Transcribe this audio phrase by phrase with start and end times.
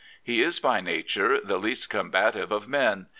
[0.23, 3.05] He is by nature the least combative of men.